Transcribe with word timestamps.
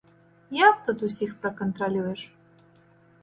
Як 0.67 0.79
тут 0.87 1.03
усіх 1.07 1.35
пракантралюеш? 1.43 2.21